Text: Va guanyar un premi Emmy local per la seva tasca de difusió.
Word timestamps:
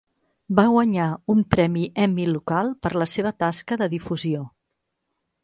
Va 0.59 0.63
guanyar 0.75 1.09
un 1.33 1.43
premi 1.55 1.83
Emmy 2.05 2.25
local 2.31 2.73
per 2.87 2.93
la 3.03 3.09
seva 3.13 3.35
tasca 3.45 3.79
de 3.83 3.91
difusió. 3.95 4.43